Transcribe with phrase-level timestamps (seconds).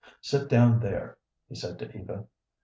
[0.19, 2.25] "Sit down there," he said to Eva.